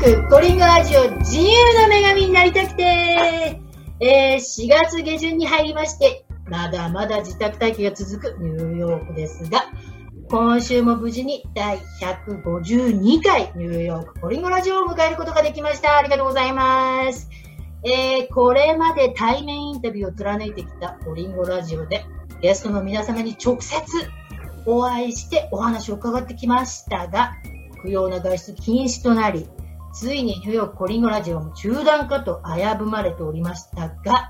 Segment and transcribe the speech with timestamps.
[0.00, 3.60] ークコリングラジオ自由の女神になりたくて、
[4.00, 9.66] えー、4月下旬に入りまして、まだまだ自宅待機が続くニューヨークですが、
[10.30, 15.98] 今週も無事に第152回ニューヨークコリンゴラジオを迎えることができました。
[15.98, 17.28] ありがとうございます。
[17.82, 22.06] えー、これまで対面インタビューを貫いてきたコリンゴラジオで
[22.40, 23.82] ゲストの皆様に直接
[24.64, 27.34] お会いしてお話を伺ってきましたが、
[27.82, 29.46] 不要な外出禁止となり、
[29.92, 34.28] ついにニューヨークコリンゴラジオも中断かと危ぶまれておりましたが、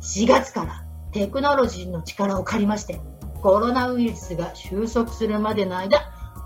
[0.00, 3.00] 4月からテクノロジーの力を借りまして、
[3.42, 6.00] コロナウイルスが収束するまでの間、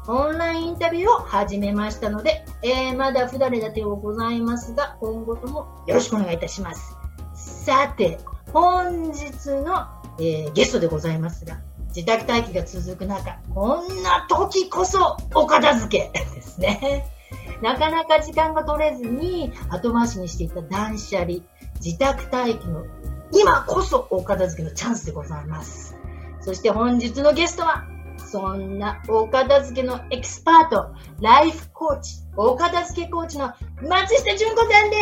[0.06, 6.96] オンラインインタビューを始めましたので、えー、まだ不慣れだてをございますが、今後ともよろしくお願いいたします。
[7.34, 8.18] さて、
[8.52, 9.88] 本日の、
[10.18, 11.58] えー、ゲストでございますが、
[11.88, 17.13] 自宅待機が続く中、こんな時こそお片付けですね。
[17.64, 21.38] なかなか時間が取れずに後回しにしていた断捨離、
[21.82, 22.84] 自宅待機の
[23.32, 25.96] 今こそお片付けのチャンスでございます。
[26.42, 27.86] そして本日のゲストは、
[28.18, 34.96] そんなお片付けのエキスパート、ライフコーチ、お片付けコーチの松下純子さんで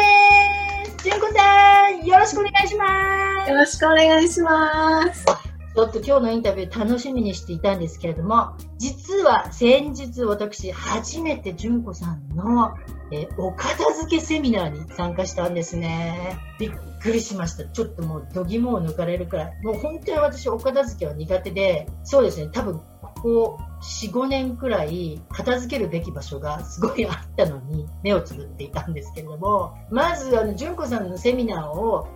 [1.00, 1.04] す。
[1.04, 3.50] 純子さん、よろしくお願いします。
[3.50, 5.51] よろしくお願いします。
[5.74, 12.74] ちょっと今日のインタビュー楽しみにしていたんですけれども、実は先日私初めて純子さんの、
[13.10, 16.38] えお片付けセミナーに参加したんですね。
[16.58, 17.64] びっくりしました。
[17.64, 19.62] ちょっともう度肝を抜かれるくらい。
[19.62, 32.08] もう本当に私お片付けは苦手で、そうですね、多分ここ4、5年くらい片付けるべき場所がすごいあったのに目をつぶっていたんですけれども、まずあの、純子さんのセミナーを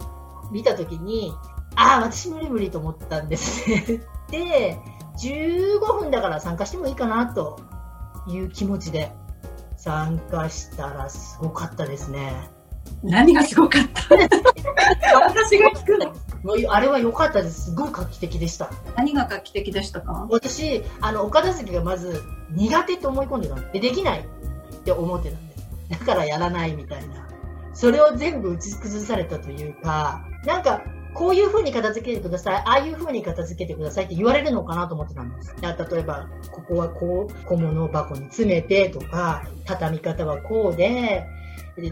[0.53, 1.33] 見たときに、
[1.77, 3.85] ああ、私無理無理と思ったんですね。
[4.31, 4.79] で、
[5.19, 7.61] 15分だから参加してもいいかなと
[8.27, 9.13] いう気持ちで
[9.77, 12.51] 参加したらすごかったですね。
[13.03, 14.15] 何がすごかった？
[15.21, 16.13] 私が聞くの？
[16.73, 17.71] あれは良かったです。
[17.71, 18.71] すごい画期的でした。
[18.97, 20.27] 何が画期的でしたか？
[20.31, 25.55] 私、あの、岡田付がまず苦手と思い込んでたんで、できないって思ってたんで
[25.95, 26.01] す。
[26.01, 27.27] だからやらないみたいな。
[27.75, 30.83] それを全部打ち崩されたというか、なんか、
[31.17, 35.57] こういう風に片付けてください、ああいう風に片付けてくださいって言われるのかなと思ってたんです。
[35.63, 41.25] 例えば、ここはこう、小物箱に詰めてとか、畳み方はこうで、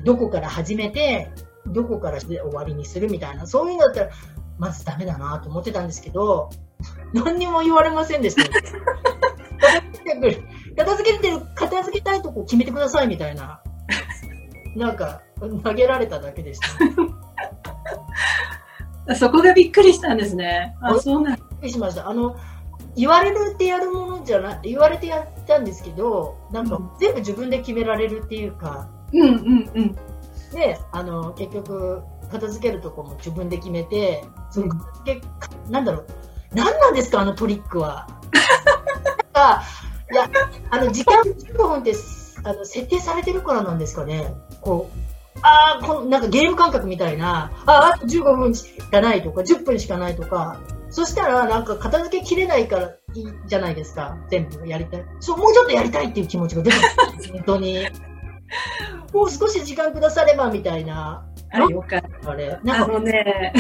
[0.05, 1.31] どこから始めて、
[1.67, 4.11] どこから終わりにするみたいな、そういうのだったら、
[4.59, 6.51] まずダメだなと思ってたんですけど、
[7.15, 8.43] 何にも言われませんでした。
[8.45, 8.61] 片
[10.97, 13.63] 付けてる、片付けたいとこ決めてくださいみたいな、
[14.77, 16.69] なんか、投げられただけでした。
[19.17, 20.77] そこがびっくりしたんですね。
[20.81, 21.37] あ、そうなん。
[21.37, 22.09] びっくりしました。
[22.09, 22.37] あの、
[22.97, 29.97] 言われるってやるものじゃな言われてやったんですけど、なんか全部自分で決められるっていうか、うんうんうん。
[30.53, 35.27] で、あの、結局、片付けるとこも自分で決めて、その片付け、
[35.67, 36.07] うん、なんだろう、
[36.55, 38.09] 何なんですか、あのトリックは。
[39.35, 39.63] なんか、
[40.11, 40.31] いや、
[40.71, 41.95] あの、時間15分って
[42.45, 44.35] あの設定されてるからなんですかね。
[44.61, 45.04] こう、
[45.47, 55.05] ああ、こなんかゲーム感覚みたいな、ああ、と15分しかないとか、10分しかないとか、そしたらなんか片付けきれないからいいじゃないですか、全部やりたい。
[55.21, 57.87] そう、もうちょっとやりたいっていう気持ちが出てくる、本当に。
[59.13, 61.27] もう少し時間くださればみたいな。
[61.53, 62.31] あよかった。
[62.31, 62.59] あれ。
[62.67, 63.53] あのね、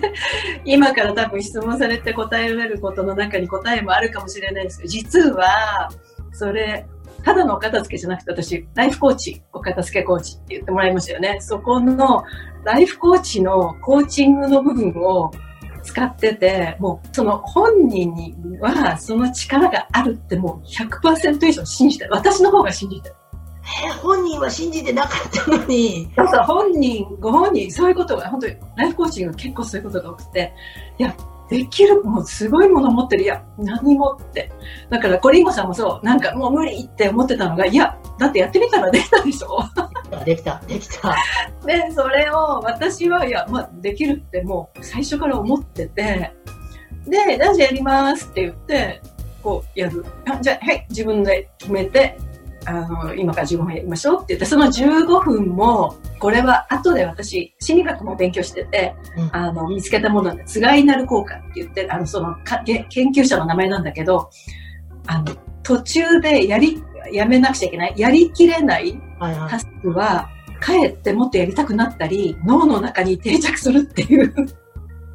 [0.64, 5.88] 今から多分質問されて答えられることの中に答えもあるかもしれないですけど、実は、
[6.32, 6.86] それ、
[7.22, 11.38] ただのお片付けじゃなくて私、ライフコーチ、お片付けコーチって言ってもらいましたよね。
[11.40, 12.24] そこの
[12.64, 15.30] ライフコーチのコーチングの部分を
[15.82, 22.10] 使ってて、もうその本人にはその力があるってもう100%以上信じてる。
[22.12, 23.14] 私の方が信じてる。
[23.86, 26.10] え本人は信じてなかったのに。
[26.16, 30.52] そうそう、本人、ご本人、そういうことが、本当に、ライフコーチング結構そういうことが多くて、
[30.98, 31.14] いや、
[31.50, 33.24] できる、もうすごいもの持ってる。
[33.24, 34.52] いや、何もって。
[34.88, 39.58] だから、コリンゴさんもそう、なんかもう無理って思ってたのが、いや、だってやってみたらできたでしょ
[40.24, 41.16] できた、できた。
[41.66, 46.32] で、それを私は、いや、まあ、できるってもう最初から思ってて、
[47.06, 49.02] で、じゃあやりますって言って、
[49.42, 50.04] こうやる。
[50.30, 52.16] あじゃあ、はい、自分で決めて、
[52.70, 64.30] あの、今から15分やりましょうって言って、その15分も、これは後で私、心理学も勉強してて、うん、あの、見つけたもので、つがいなる効果って言って、あの、そのか、研究者の名前なんだけど、
[65.06, 65.24] あの、
[65.62, 66.82] 途中でやり、
[67.12, 69.00] やめなくちゃいけない、やりきれない。
[69.18, 70.28] タスクは、
[70.60, 74.34] かえってもっとやりたくなったり、脳の中に定着するっていう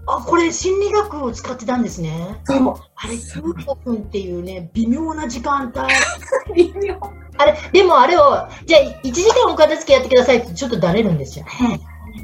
[0.07, 2.40] あ、これ心理学を使ってたんですね。
[2.44, 2.75] そう。
[2.96, 5.94] あれ、そう15分っていうね、微妙な時間帯。
[6.56, 6.96] 微妙。
[7.38, 11.81] あれ、でもあれを、じゃあ1時間お片付けやってくださいってちょっとだれるんですよね。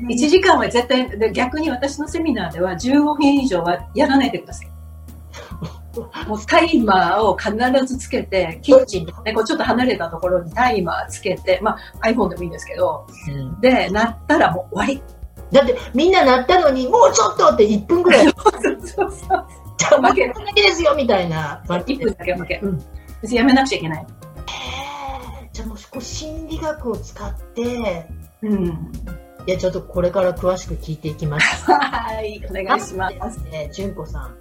[0.10, 4.72] 1時間は絶対、で逆に私のセミナーでは15分以上はやらないでください。
[6.28, 15.04] もうタイマーを必ずつけて、キッチンでね、こうちょっと離れたところにタイマーつけて、まあ iPhone でもいいんですけど、うんで、鳴ったらもう終わ
[15.52, 18.26] だってみんな鳴ったのに、もうちょっとって1分ぐらい。
[18.26, 18.34] り。
[18.34, 19.46] そうそう。
[19.78, 21.62] じゃあ、負けるだけですよみたいな。
[21.68, 22.60] 1分だけ負け。
[22.64, 22.82] うん。
[23.22, 24.08] 別にやめなくちゃいけない。
[25.54, 28.08] じゃあもう心理学を使って、
[28.42, 28.92] うん。
[29.46, 31.72] いや、ちょっとこれから詳しく聞いていきます。
[31.72, 33.16] はい、お願いします。
[33.16, 34.36] ですね、純子さん。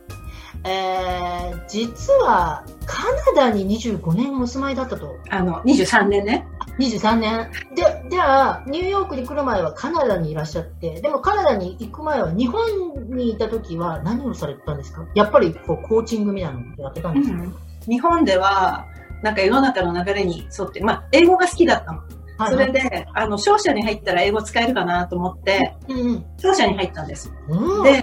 [0.64, 3.04] えー、実はカ
[3.34, 5.16] ナダに25年お住まいだったと。
[5.30, 6.46] あの、23年ね。
[6.80, 7.50] 23年。
[7.74, 12.62] で、じゃあ、ニューヨークに来る前はカナダにいらっしゃって、でもカナダに行く前は日本
[13.10, 15.06] にいた時は何をされてたんですか？
[15.14, 17.38] やっぱりこうコーチングみたいなことやってたんですか、
[17.86, 18.86] 日本では、
[19.22, 21.98] なんか世の中の流れに沿って、まあ、英語が好きだったの。
[21.98, 27.30] はいそれで、あの、商社に入ったら英語使えるかなと思って、うん商社に入ったんです。
[27.48, 27.82] うん。
[27.82, 28.02] で、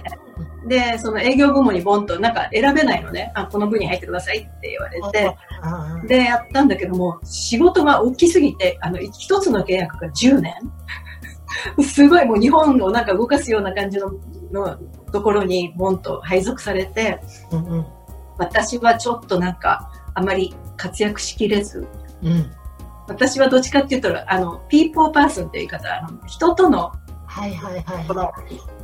[0.68, 3.32] で、その営業部門にボンと、なんか選べないのね。
[3.34, 5.47] あ、この部に入ってくださいって言われて、あ
[6.06, 10.54] で、やったんだけども、仕事が大きすぎて、あの、一つの契約が10年
[11.82, 14.12] すごいもう日本をなんか動かすような感じの、
[14.52, 14.76] の
[15.12, 17.20] ところにボンと配属されて、
[17.50, 17.86] うんうん
[18.38, 21.86] 私はちょっとなんか、あまり活躍しきれず、
[22.22, 22.50] うん。
[23.08, 26.92] 私はどっちかっていうと、あの、ピーポーパーソンっていう言い方、あの人との、
[27.26, 28.06] はいはいはい。
[28.06, 28.30] この、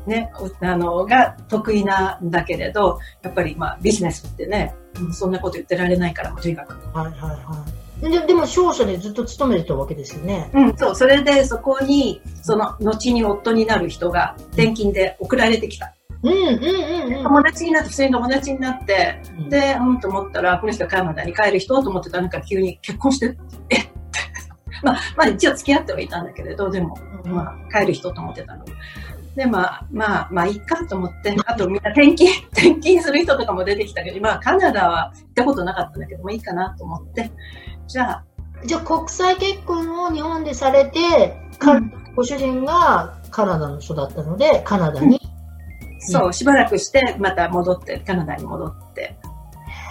[0.07, 0.31] ね、
[0.61, 4.75] あの、が得意なんだけれど、やっぱりまあビジネスってね、
[5.13, 6.75] そんなこと言ってられないから、とにかく。
[6.97, 7.65] はいはいは
[8.03, 8.11] い。
[8.11, 10.51] ででも商社でずっと勤めてたわけですよね。
[10.53, 15.95] うん、そう、それでそこに、その、後に夫になる人が転勤で送られてきた。
[16.23, 17.23] うんうんうんうん。
[17.23, 23.37] 友達になって、普通に友達になって、うんで、うんと思ったら、この人カナダに帰る人と思ってたら、なんか急に結婚して、
[23.71, 23.77] え？
[23.79, 23.91] って
[24.83, 28.65] まあ、まあ一応付き合ってはいたんだけれど、でも、うんまあ、帰る人と思ってたの。
[29.37, 37.31] で、まあ、まあ、まあ、いいかと思って、あとみんな転勤、 転勤する人とかも出てきたけど、まあ、カナダは行ったことなかったんだけども、いいかなと思って、
[37.87, 38.25] じゃあ、
[38.65, 45.21] じゃあ国際結婚を日本でされて、かうんご主人がカナダの人だったので、カナダに。
[45.99, 49.03] そう、しばらくして、また戻って、カナダに戻って。
[49.03, 49.17] へ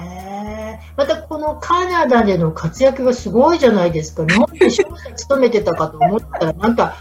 [0.06, 0.80] え。
[0.96, 4.26] またこのカナダでの活躍がすごいじゃないですか。
[4.26, 6.96] 日本で商社勤めてたかと思ったら、なんか、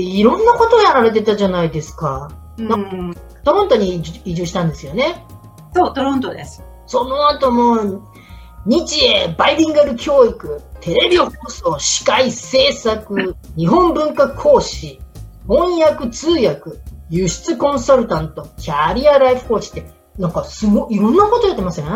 [0.00, 2.30] いろんなことやられてたじゃないですか。
[2.58, 3.14] うん。
[3.44, 5.24] トロントに移住移住したんですよね。
[5.74, 6.62] そう、トロントです。
[6.86, 8.02] その後も、
[8.66, 15.00] 日英バイリンガル教育、テレビ放送、司会制作、日本文化講師、
[15.48, 16.72] 翻訳通訳、
[17.10, 21.86] 輸出コンサルタント、キャリアライフコーチって、なんかすごい、いろんなことやってません？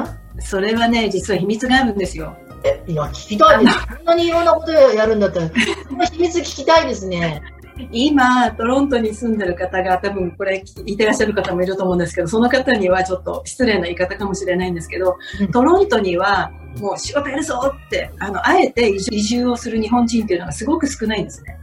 [0.41, 2.35] それはね、実は秘密があるんですよ。
[2.65, 3.87] え、いや、聞きたいです。
[3.89, 5.51] こんなにいろんなことやるんだったら、
[5.91, 7.43] その秘密聞きたいですね。
[7.91, 21.59] 今、トロントに住んでる方が多分これ聞いてらっしゃる方もいると思うんですけど、その方にはちょっと失礼な言い方かもしれないんですけど、うんトロントにはもう仕事やるぞって、あの、あえて移住をする日本人っていうのがすごく少ないんですね。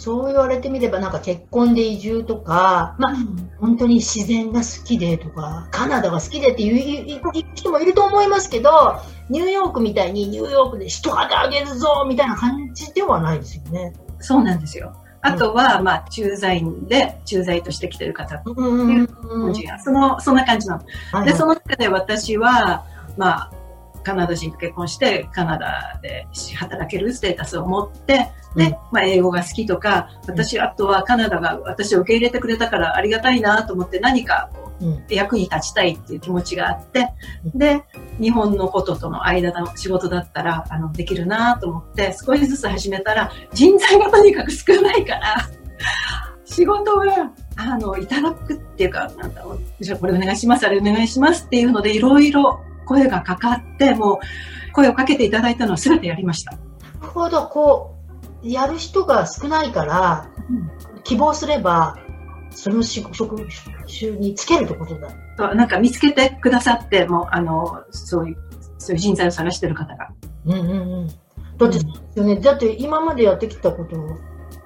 [0.00, 3.16] そう言われてみれば、なんか結婚で移住とか、まあ、
[3.58, 7.20] 本当に自然が好きでとか、カナダが好きでっていう
[7.54, 8.70] 人もいると思いますけど、
[9.28, 13.92] ニューヨークみたいにニューヨークで一肌あげるぞみたいな感じではないですよね。
[14.20, 14.94] そうなんですよ。
[15.22, 19.08] あとは、まあ、駐在員で、駐在として来てる方、うんうん
[19.48, 19.54] うん。
[19.84, 21.24] その、そんな感じなの。
[21.24, 22.86] で、その中で私は、
[23.18, 23.50] まあ、
[24.02, 28.70] カナダ人と結婚して、カナダで働けるステータスを持って、で、うん。
[28.92, 34.48] まあ、英語が好きとか、私、あとはカナダが私を受け入れてくれたからありがたいなと思って何か
[35.08, 37.12] 役に立ちたいっていう気持ちがあって、
[37.54, 37.82] うで、
[38.20, 45.36] 日本のこととの間の仕事だったら、あの、できるなと思って、少しずつ始めたら、人材がとにかく少ないから、
[46.44, 47.06] 仕事が、
[47.56, 54.18] あの、いただくっていうか、なんだろう、じゃあこれお願いします、あれお願いしますっていうので、いろいろ声がかかって、もう、
[54.72, 56.52] 声をかけていただいたのは全てやりました。
[56.52, 56.58] な
[57.02, 57.96] るほど、こ
[58.42, 60.28] う、やる人が少ないから、
[61.04, 61.96] 希望すれば、
[62.50, 63.48] その職職
[63.86, 65.08] 種につけるってことだ。
[65.54, 68.36] なんか見つけてくださって、もう、あの、そういう、
[68.78, 70.08] そういう人材を探してる方が。
[70.46, 71.06] うんうんうん。
[71.06, 71.18] だって、
[71.58, 71.80] そうで
[72.12, 73.96] すよね、だって今までやってきたこと、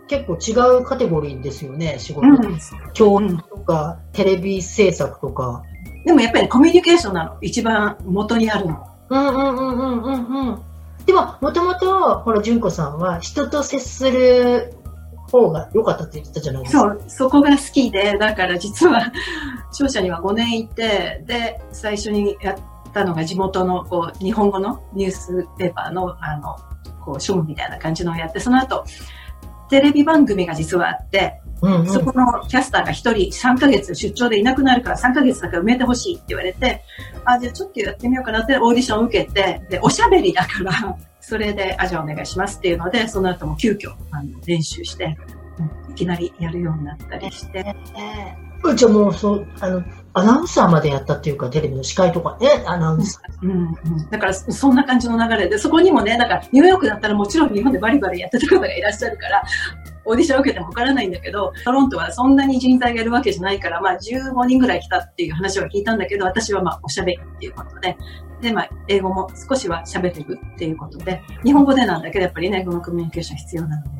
[0.06, 2.26] 結構違うカテゴリーですよね、仕事。
[2.26, 2.58] うん
[2.92, 5.62] 教育とか、テレビ制作とか。
[6.04, 7.36] でもやっぱりコミュニケーションなの。
[7.40, 8.86] 一番元にあるの。
[9.08, 10.62] うんうんうんうんうんうん。
[11.06, 14.74] でも、もともと、ほら、純子さんは人と接する
[15.40, 16.80] 方が良かったって言ってたじゃないですか。
[16.80, 19.12] そう、そこが好きで、だから実は、
[19.72, 22.56] 商社には5年いて、で、最初にやっ
[22.92, 26.56] たのが地元の、こう、日本語のニュースペーパーの、あの、
[27.04, 28.84] こう、書務みたいな感じのをやって、その後、
[29.68, 31.86] テレビ番組が実はあって、うんうん。
[31.88, 36.82] そこのキャスターが一人3ヶ月出張でいなくなるから3ヶ月だから埋めてほしいって言われて、
[37.24, 45.16] あ、じゃあちょっとやってみようかなってオーディションを受けて、で、おしゃべりだから、それで、あ、じゃあお願いしますっていうので、その後も急遽あの練習して、
[45.90, 47.74] いきなりやるようになったりして、
[48.70, 49.82] うちはもう、そう、あの、
[50.16, 52.38] アナウンサーまでやったっていうか、テレビの司会とか。
[52.40, 59.42] ね、アナウンサうんうん、だからそんな感じの流れで、そこにもね、なんかニューヨークだったらもちろん日本でバリバリやってた方がいらっしゃるから、
[60.04, 67.96] オーディション受けてもわからないんだけど、トロントはそんなに人材がいるわけじゃないから、まあ15人ぐらい来たっていう話は聞いたんだけど、私はまあおしゃべりっていうことで、
[68.40, 73.90] で、まあ英語も少しは喋れるっていうことで、日本語でなんだけど、やっぱりね、英語のコミュニケーション必要なので。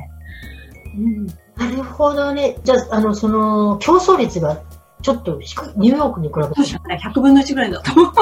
[0.97, 1.35] うん、ー。
[1.57, 2.59] なるほどね。
[2.65, 4.61] じゃあ、あの、その、競争率が
[5.03, 6.69] ちょっと低い、ニューヨークに比べて。
[6.69, 8.15] そうね、100分の1ぐらいだと思う。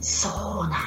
[0.00, 0.78] そうなんだ。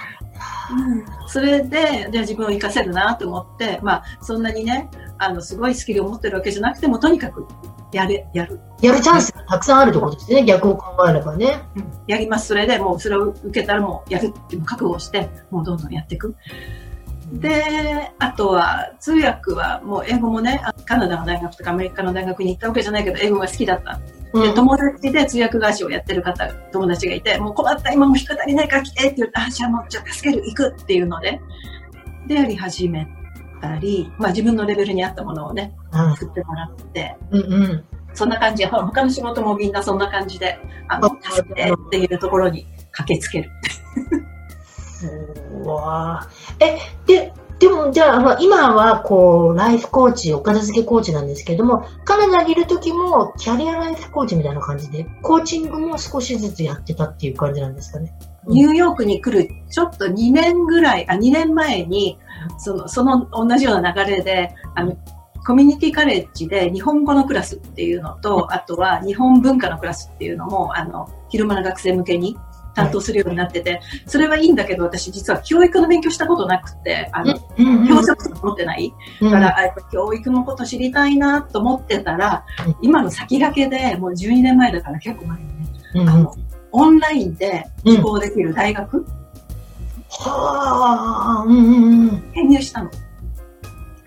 [1.27, 7.46] それで、じゃあ自分を活かせるなと思って、まあ、そんなにね、あの、すごいスキルを持ってるわけじゃなくても、とにかく、
[7.91, 8.60] やれ、やる。
[8.81, 10.46] やるチャンスがたくさんあるってことですね。
[10.46, 11.62] 逆を考えればね。
[12.08, 12.48] やります。
[12.48, 16.36] それでもう、それを受けたらもう、やるっていう覚悟をして、もうどんどんやっていく。
[17.31, 24.00] で、あとは、通訳は、もう英語もね、あカナダの大学とかアメリカの大学に行ったわけじゃないけど、英語が好きだった。
[24.33, 24.55] で、うん。
[24.55, 31.39] 友達で通訳会社をやってる方、友達がいて、もう困った、今も人足りないから来てって言って、あ、じゃあもう、じゃあ助ける、行くっていうので、
[32.27, 33.07] で、やり始め
[33.61, 37.83] たり、まあ自分のレベルに合ったものをね、うん作ってもらって、うんうん。
[38.13, 40.59] そそんな感じで、ほら他の仕事もみんなそんな感じで、
[40.89, 43.50] あの、あ助けてっていうところに駆けつける。
[45.65, 46.27] わ
[46.60, 58.15] え、で、でもじゃあ、まあ、今はこう、ライフコーチ、お片付けコーチなんですけども、カナダにいる時も、キャリアライフコーチみたいな感じで、コーチングも少しずつやってたっていう感じなんですかね。
[58.48, 62.18] ニューヨークに来る、ちょっと2年ぐらい、あ、2年前に、
[62.58, 64.98] その、その同じような流れで、あの、
[65.46, 72.38] コミュニティカレッジで日本語のクラスっていうのと、あとは日本文化のクラスっていうのも、あの、昼間の学生向けに
[72.73, 78.93] 担当するようになってて、それはいいんだけど、私実は教育の勉強したことなくて、あの、うんうん教職とか持ってない。
[79.21, 79.31] うん。
[79.31, 85.53] だから、あやっぱ教育のこと知りたいなと思ってたらうん、今の先駆けで、もう12年前だから結構前にね、
[85.95, 86.35] うんあの、
[86.71, 89.05] オンラインで希望できる大学、
[90.19, 92.31] はあ、うんうんうん。
[92.33, 92.91] 編入したの。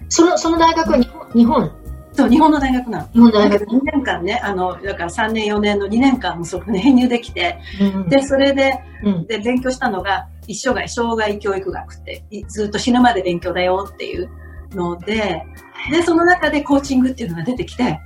[0.09, 1.73] その、その大学は日本、日本、
[2.15, 3.09] そう、日本の大学なの。
[3.13, 3.65] 日本大学。
[3.65, 14.31] 2年間ね、あの、だから3年4年の2年間もそこに編入できて、うんで、それで、うん、で、勉強したのが、一生涯、障害教育学って、いずっと死ぬまで勉強だよっていう
[14.73, 15.45] ので、
[15.91, 18.01] で、その中でコーチングっていうのが出てきて、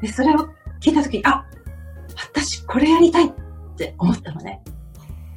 [0.00, 0.48] で、それを
[0.80, 1.44] 聞いたときに、あ、
[2.34, 3.32] 私これやりたいっ
[3.76, 4.62] て思ったのね。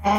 [0.04, 0.12] へえ。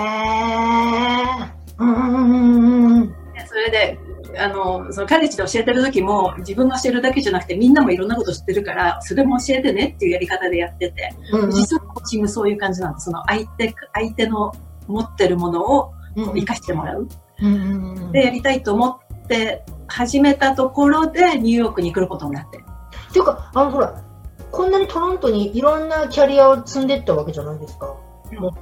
[1.79, 3.09] うんうんうんうん。
[3.09, 3.99] でそれで、
[4.39, 13.07] あの、そのカレッジで教えてる時も、自分が教えるだけじゃなくて、みんなもいろんなこと知ってるから、それも教えてねっていうやり方でやってて、うんうん実はコーチングそういう感じなんです。
[13.07, 14.53] その相手、相手の
[14.87, 17.09] 持ってるものをうん生かしてもらう。
[17.43, 22.59] うんうんうんで、やりたいと思って始めたところで、ニューヨークに来ることになって。
[22.59, 24.03] っていうか、あの、ほら、
[24.51, 27.95] こんなにトロントにいろんなキャリアを積んでったわけじゃないですか。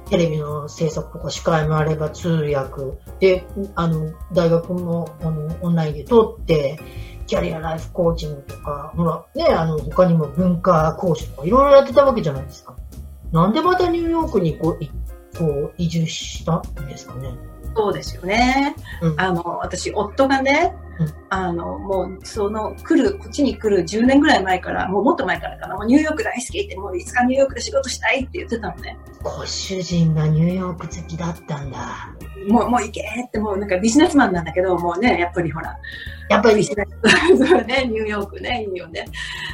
[0.09, 2.81] テレビの制作とか司会もあれば通訳
[3.19, 3.45] で、
[3.75, 6.79] あの、大学もあのオンラインで取って、
[7.27, 12.75] キャリアライフコーチングとか、ほら、ね、あの、他にも文化講師とかいろいろやってたわけじゃないですか。
[13.31, 14.89] なんでまたニューヨークにこう、い
[15.37, 17.31] こう移住したんですかね。
[17.75, 18.75] そうですよね。
[19.01, 20.84] うんあの、私、夫がね、うん
[21.29, 28.97] あの、もう、その、来る、こっちに来る10年ぐらい前から、もうもっと前からかな、もうニューヨーク大好きって、もういつかニューヨークで仕事したいって言ってたのね。
[29.21, 32.15] ご主人がニューヨーク好きだったんだ。
[32.47, 35.75] もう、もう行けって、もうなんかビジネスマンなんだけど、もうね、やっぱりほら、
[36.29, 39.05] やっぱりビジネス、 そうね、ニューヨークね、いいよね。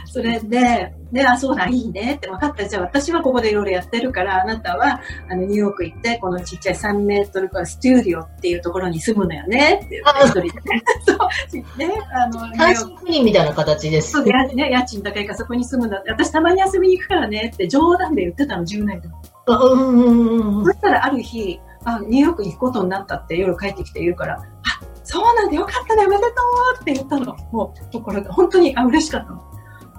[0.05, 2.67] それで、で、あ、そうだ、いいねって分かった。
[2.67, 10.83] じゃあ私はここでいろいろやってるから、あなたは、あの、ニューヨーク行って、このちっちゃい3メートルからスタジオっていうところに住むのよねって言って、一人でね。
[11.05, 11.17] そう、
[11.77, 14.11] ね、あの、単身赴任みたいな形です。
[14.11, 19.09] そうね、家賃高いからそこに住むんだって、私たまに遊びに行くからねって冗談で言ってたの、10年で。
[19.47, 24.41] うんうんうんうんそしたらある日、あ、ニューヨークに行くことになったって夜帰ってきて言うから、あ、
[25.03, 27.35] そうなんだよかったね、おめでとうって言ったの。
[27.51, 29.50] もう、ところが、本当に、あ、嬉しかったの。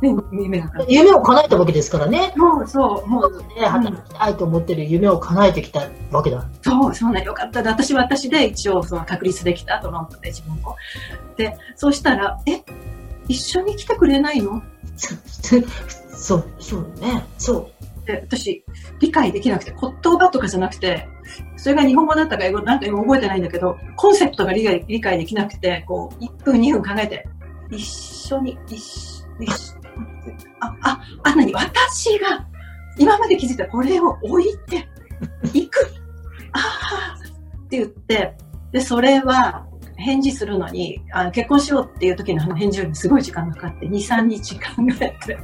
[0.02, 2.32] ね、夢が叶っ夢を叶えたわけですからね。
[2.34, 2.40] た。
[2.40, 6.44] そうそう、もう、ね、働きたいと思ってる夢を叶えてきたわけだ。
[6.62, 7.68] そう、そうね、よかったで。
[7.68, 10.76] 私は私で一応、その確立できた、トロントで自分を。
[11.36, 12.62] で、そうしたら、え、
[13.28, 14.60] 一緒に来てくれないの？
[16.12, 17.24] そう、そうね。
[17.38, 17.70] そ
[18.02, 18.06] う。
[18.06, 18.64] で、私、
[18.98, 21.06] 理解できなくて、言葉とかじゃなくて、
[21.56, 27.28] それが日本語だったか英語なんか今覚えてないんだけど、コンセプトが理解理解できなくて、こう、1分2分考えて、
[27.70, 29.56] 一緒に、一緒、一緒、
[30.60, 32.46] あ、あ、あ、なに、私が、
[32.98, 34.88] 今まで気づいたこれを置いて、
[35.52, 35.86] 行く。
[36.52, 37.18] ああ、
[37.64, 38.36] って言って、
[38.72, 39.66] で、それは、
[39.96, 44.60] 返事するのに、あの結婚しようっていう時のあの返事よりすごい時間がかかって、2、3日考
[45.00, 45.38] えて。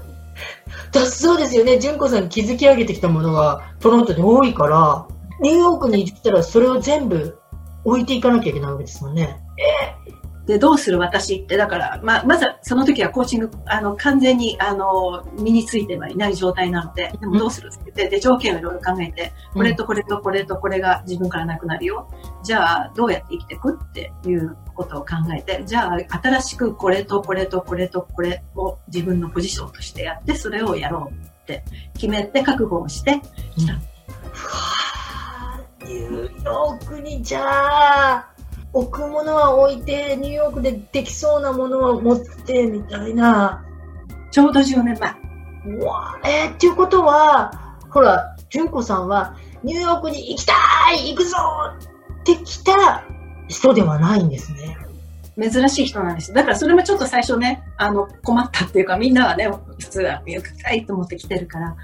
[0.92, 1.78] だそうですよね。
[1.78, 5.06] 純子さんが築き上げてきたものがトロントで多いから、
[5.40, 7.38] ニューヨークに行ったらそれを全部
[7.84, 9.40] 置いていかなきゃいけないわけですもんね。
[10.48, 22.08] で、どうする私って、だから、まあ、まずはその時はコーチング、あの、完全に、あの、身についてはいない状態なので、でもどうするって言って、で、条件をいろいろ考えて、これとこれとこれとこれが自分からなくなるよ。
[22.42, 31.62] じゃあ、どうやって生きていくっていうことを考えて、じゃあ、新しくこれとこれとこれとこれを自分のポジションとしてやって、それをやろうって
[31.92, 33.20] 決めて、覚悟をして、
[33.54, 33.74] 来た。
[33.74, 33.80] は
[35.58, 38.37] あ、ニューヨークにじゃあ、
[38.72, 43.64] 置くものは置いて、ニューヨークでできそうなものは持ってみたいな。
[44.30, 45.14] ちょうど10年前。
[45.66, 50.52] うわえー、っていうことは、ほら、純子さんは、ニューヨークに行きた
[50.94, 51.36] い行くぞ
[52.20, 53.04] って来た
[53.48, 54.76] 人ではないんですね。
[55.40, 56.32] 珍しい人なんです。
[56.32, 59.48] だからそれもちょっと最初ね、あの、困ったっていうか、みんなはね、
[59.78, 61.76] 普通はよくたいと思って来てるから。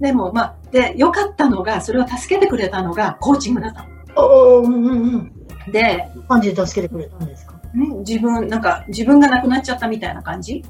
[0.00, 3.86] でも、まあ、で、良かったのが、それを助けてくれたのが、コーチングだった
[4.16, 5.37] おおうんうんうん。
[5.68, 5.72] の。
[5.72, 7.54] で、感じで助けてくれたんですか？
[7.76, 10.64] ん自分、なんか、自分がなくなっちゃったみたいな感じ？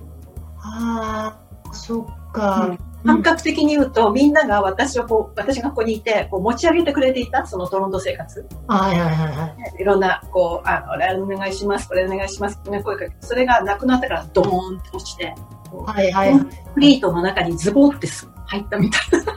[0.60, 2.76] ああ、そっか。
[3.06, 8.44] 感覚的に言うと、みんなが私をこう、私がここにいて、こう持ち上げてくれていた、そのトロント生活。
[8.66, 9.46] はいはいはいは
[9.78, 9.80] い。
[9.80, 15.32] いろんな、こう、あの、あれお願いします、これお願いします、ね、声かけて、それがなくなったから、ドーンって落ちて、
[15.70, 16.40] はいはいはい。
[16.74, 18.08] フリートの中にズボンって
[18.46, 19.32] 入ったみたいな。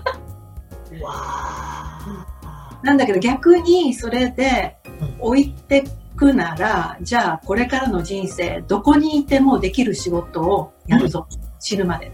[1.00, 2.28] うわあ。
[2.82, 4.81] なんだけど逆にそれでうん
[5.20, 5.84] 置いて
[6.16, 11.28] くなら、じゃあこれからの人生、どこにいてもできる仕事をやるぞ。
[11.60, 12.12] 死ぬまで。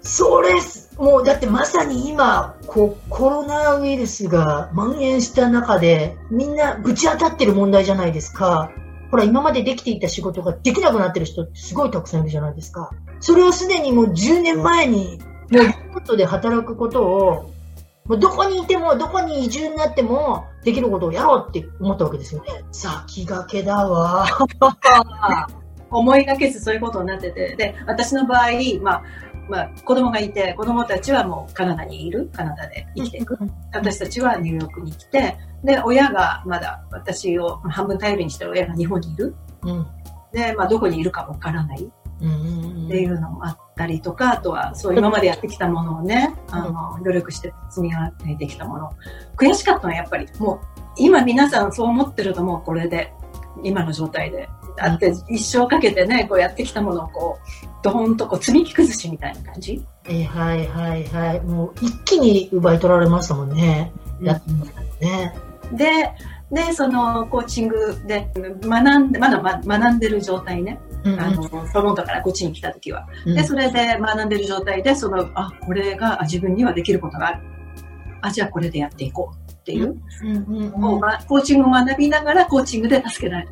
[0.00, 8.70] それす、もうだってまさに今、こう、コロナウイルスが蔓延した中で、みんなぶち当たってる問題じゃないですか。
[9.10, 12.90] ほら、今までできていた仕事ができなくなってる人ってすごいたくさんいるじゃないですか。
[13.20, 15.18] それをすでにもう10年前に、
[15.50, 17.50] もうリモートで働くことを、
[18.06, 22.64] もうどこにいても、どこに移住になっても、できることをやろうって思ったわけですよね。
[22.70, 24.26] 先駆けだわ。
[25.90, 27.56] 思いがけずそういうことになってて。
[27.56, 28.50] で、私の場合、
[28.82, 29.02] まあ、
[29.48, 32.30] まあ、子供がいて、子供たちはもうカナダにいる。
[32.34, 33.38] カナダで生きていく。
[33.72, 39.34] 私たちはニューヨークに来て、で、親がまだ私を半分頼りにしてる親が日本にいる。
[39.62, 39.86] うん。
[40.32, 41.90] で、まあ、どこにいるかわからない。
[42.18, 48.90] っていうのもあったりとか、あとはそう今までやってきたものをね、あの、努力して積み上げてきたもの。
[49.36, 50.60] 悔しかったのはやっぱり、もう
[50.96, 53.12] 今皆さんそう思ってると思う、これで。
[53.62, 54.48] 今の状態で。
[54.76, 59.84] だって一生かけてね、こうやってきたものをこう、ドーンとこう積み木崩しみたいな感じ。
[60.04, 61.40] はいはいはいはい。
[61.42, 63.92] もう一気に奪い取られましたもんね。
[64.20, 65.34] やってましたね。
[65.72, 66.10] で、
[66.54, 70.80] で、そのコーチングで学んで、まだま学んでる状態ね。
[71.04, 73.06] うんあの、トロントからこっちに来た時は。
[73.26, 77.40] うんで、それで学んでる状態で、その、あ、これがあ自分にはできることがある。
[78.22, 83.50] あ、じゃあこれでやっていこうっていう、うんうんこうまコーチングを学びながらコーチングで助けられる。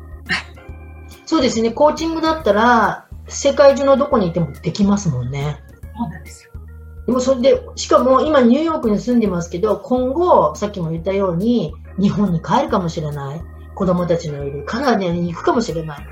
[1.25, 1.71] そうですね。
[1.71, 5.57] コーチングだったら、世界中のどこにいてもできますもんね。
[5.97, 6.53] そうなんですよ。
[7.05, 13.41] でもそれで、しかも今ニューヨークに住んでますけど、今後、さっきも言ったように、日本に帰るかもしれない。
[13.75, 16.07] 子供たちのいるカナダに行くかもしれない。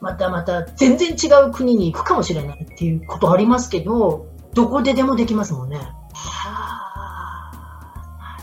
[0.00, 5.76] またまた全然違う国に行くかもしれないっていうことありますけど、どこででもできますもんね。
[5.76, 5.82] は
[7.52, 8.36] あ、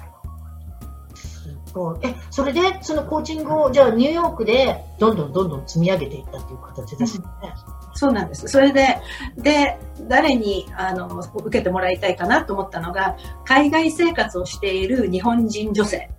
[1.46, 2.00] なるほど。
[2.04, 7.26] え、それで、そのコーチングを、じゃあニューヨークで、どんどんどんどん積み上げていったっていう形ですね。
[7.94, 8.48] そうなんです。
[8.48, 9.00] それで、
[9.38, 16.10] で、誰に、あの、受けてもらいたいかなと思ったのが、海外生活をしている日本人女性。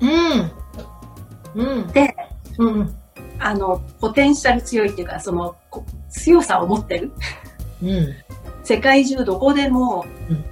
[0.00, 0.52] うん。
[1.54, 1.86] うん。
[1.88, 2.14] で、
[2.58, 2.94] うんうん。
[3.38, 7.12] あの、ポテンシャル強いっていうか、その、こ強さを持ってる。
[7.82, 8.14] うん。
[8.64, 10.44] 世界中どこでもうん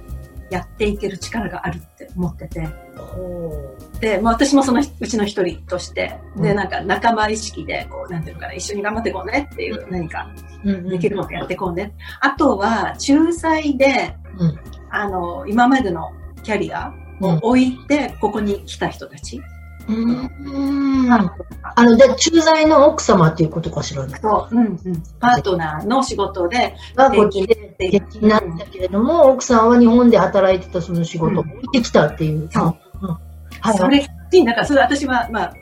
[0.49, 2.67] やっていける力があるって思ってて。
[2.95, 10.29] ほで、まあ私もそのうちの一人として、で、うんなんか仲間意識で、こう、なんていうのかな、一緒に頑張っていこうねっていう何か
[10.63, 11.93] できることやっていこうね。
[12.21, 14.59] あとは、仲裁で、うん。
[14.89, 16.11] あの、今までの
[16.43, 19.41] キャリアを置いて、ここに来た人たち。
[19.87, 21.11] うん。
[21.11, 24.17] あの、で、駐在の奥様っていうことかしらね。
[24.21, 25.03] そう、うんうん。
[25.19, 32.49] パートナーの仕事で、がこっちで転勤になったけれども、奥さんは日本で働いてたその仕事を置いてきたっていう。
[32.51, 33.17] そううん
[33.59, 34.45] はいそれき。
[34.45, 35.53] だから、それ私は、まあ、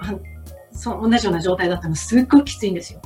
[0.71, 2.99] そう同じような状態だったのすっごいきついんですよ。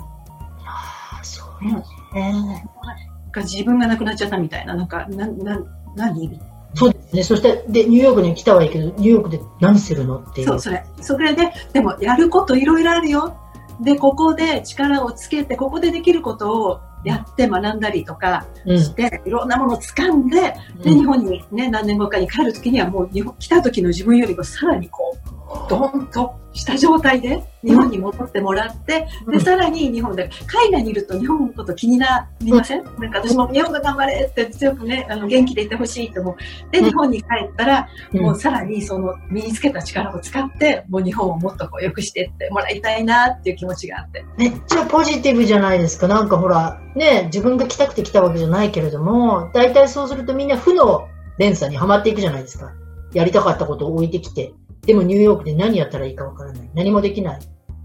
[0.66, 1.84] あそううんね。
[2.14, 5.60] なんか自分がなくなっちゃったみたいな、なんか、な、な、
[5.96, 6.40] 何？
[6.76, 7.24] そうですね。
[7.24, 10.48] そして、で、ニューヨークに来たはいいけど、ニューヨークで何するのっていう。
[10.48, 10.86] そう、それ。
[11.02, 13.36] それで、でも、やることいろいろあるよ。
[13.82, 18.80] で、ここで力をつけて、ここでできることをやって学んだりとかうん。
[18.80, 20.42] して、いろんなものを掴んで、
[20.84, 36.36] で、うん日本にね、何年後かに帰るときにはもう日本、来た時の自分よりもさらにこう、ドーンとした状態で日本に戻ってもらって、で、うんさらに日本で、海外にいると日本のこと気になりません、なんか私も日本が頑張れって強くね、あの、元気でいてほしいと思う。
[36.72, 44.26] で、うん日本に帰ったら、うんもうさらにその身につけた力を使って、もう日本をもっとこう良くしていってもらいたいなっていう気持ちがあって。
[44.38, 46.08] めっちゃポジティブじゃないですか。
[46.08, 51.08] なんかほら、ね、自分が来たくて来たわけじゃないけれども、大体そうするとみんな負の
[51.38, 52.72] 連鎖にはまっていくじゃないですか。
[53.14, 54.54] やりたかったことを置いてきて、
[54.90, 56.70] でもニューヨークで何やったらいいかわからない。
[56.74, 57.40] 何もできない。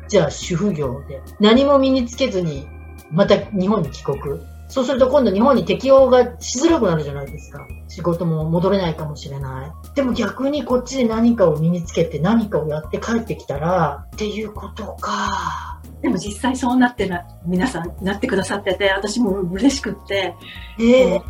[0.08, 1.20] じゃあ主婦業で。
[1.38, 2.66] 何も身につけずに、
[3.10, 4.18] また日本に帰国。
[4.68, 7.66] そうすると今度日本に適応がしづらくなるじゃないですか。
[7.88, 9.94] 仕事も戻れないかもしれない。
[9.94, 15.82] でも逆にこっちで何かを身につけて何かをやって帰ってきたら、っていうことか。
[16.00, 20.34] でも実際そうなってな、皆さんなってくださってて、私も嬉しくって、
[20.78, 21.22] えーえ、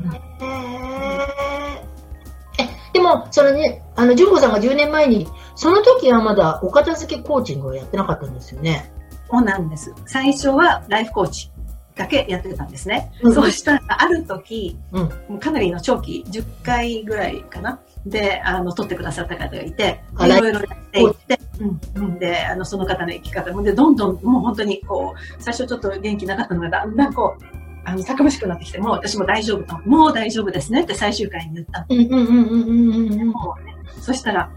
[2.95, 5.27] でも、そのね、あの、純子さんが10年前に、
[5.57, 8.93] その時はまだお片付けコーチングをやってなかったんですよね。
[9.29, 9.93] そうなんです。
[10.07, 11.51] 最初はライフコーチ
[11.97, 13.11] だけやってたんですね。
[13.23, 17.81] うんそうしたら、ある時、うんもうかなりの長期、10回ぐらいかな。
[18.07, 30.83] で、あの、取ってくださった方がいて、あいろいろやっていって、うん、うんで、あの、その方の生き方も、で、どんどん、もう本当に、こう、最初ちょっと元気なかったのが、だんだんこう、あの、たくましくなってきて、もう私も大丈夫と、もう大丈夫ですね。
[30.83, 31.81] って最終回に言った。
[31.81, 33.29] のうんうんうんうんうんうん。
[33.29, 34.51] もうね、そしたら、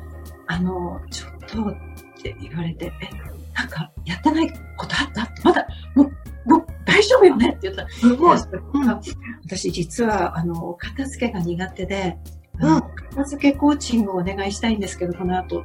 [0.47, 1.75] あの、ちょっとっ
[2.21, 3.09] て言われて、え、
[3.53, 5.29] なんかやってないことあった？
[5.43, 7.49] まだ、もう、もう大丈夫よね？
[7.49, 8.37] って言ったら、すごい。
[8.73, 9.01] うん。
[9.43, 12.17] 私実は、あの、片付けが苦手で、
[12.59, 12.81] うん。
[13.09, 15.63] 片付けコーチングをお願いしたいんですけど、この後、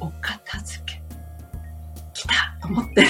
[0.00, 1.02] お片付け、
[2.12, 3.06] 来たと思って。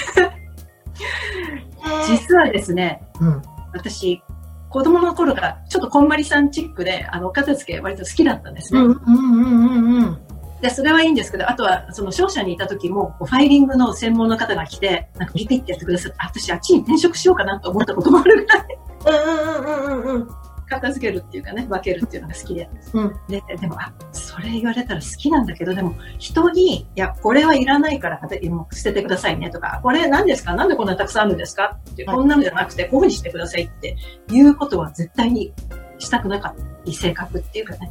[2.06, 3.42] 実はですね、うん。
[3.72, 4.22] 私、
[4.68, 8.80] 子供の頃からちょっとこんまりさんチックで、あの、お片付け割と好きだったんですね。
[8.80, 10.18] うんうんうん。
[10.62, 18.66] で、それはいいんですけど、あとは、その商社にいた時も、ファイリングの専門の方が来て、なんかピピってやってくださって、あ私あっちに転職しようかなと思ったこともあるぐらい、
[19.04, 20.41] うんうんうんうんうん。
[20.72, 22.68] 片付けるっていうかね、分けるっていうのが好きで。
[22.94, 30.54] うんで、でも、あ、それ言われたら好きなんだけど、でも、人に、いや、これはいらないからもう捨ててくださいねとか、これ何ですか？
[30.54, 31.78] なんでこんなたくさんあるんですか？
[31.92, 33.96] って、はいこんなのじゃなくて、こういうふうにしてくださいって
[34.30, 35.52] いうことは絶対に
[35.98, 36.56] したくなかっ
[36.86, 37.90] た性格っていうかね。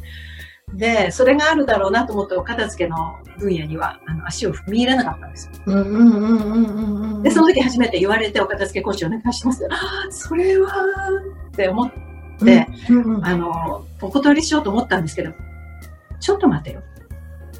[0.74, 2.96] で、それがあるだろうなと思って、お片付けの
[3.38, 5.52] 分野には、あの、足を踏み入れなかったんですよ。
[5.66, 7.22] うんうんうんうんうんうん。
[7.22, 9.66] で、その時初めて言われて、お片付け講師お願いします。
[9.70, 10.70] ああ、それは、
[11.48, 11.92] って思っ
[12.38, 15.32] て、うんうんうんあの、お断りしようと思ったんですけど、
[16.20, 16.82] ちょっと待てよ。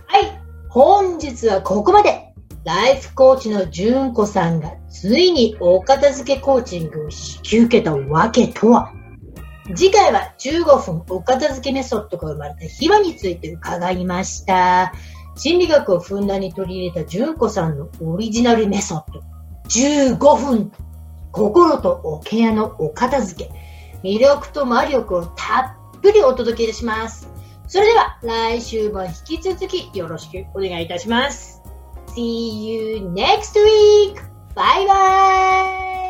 [0.07, 0.41] はい。
[0.69, 2.33] 本日はここまで。
[2.65, 7.11] ライフコーチの純子さんがついにお片付けコーチングを引
[7.43, 8.93] き受けたわけとは
[9.75, 14.93] 次回は15分お片付けメソッドが生まれた秘話について伺いました。
[15.37, 19.23] 心理学をふんだんに取り入れた純子さんのオリジナルメソッド。
[19.69, 20.73] 15分
[21.31, 23.62] 心とお部屋のお片付け。
[24.03, 27.29] 魅力と魔力をたっぷりお届けします。
[27.69, 31.63] それでは来週も引き続きよろしくお願いいたします。
[32.09, 34.17] See you next week!
[34.55, 36.02] Bye bye!